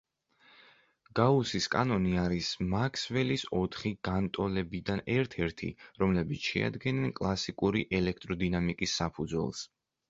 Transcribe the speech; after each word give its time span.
გაუსის 1.19 1.67
კანონი 1.75 2.13
არის 2.21 2.49
მაქსველის 2.71 3.43
ოთხი 3.59 3.93
განტოლებიდან 4.09 5.05
ერთ-ერთი, 5.19 5.71
რომლებიც 6.05 6.51
შეადგენენ 6.55 7.17
კლასიკური 7.23 7.87
ელექტროდინამიკის 8.01 9.01
საფუძველს. 9.03 9.67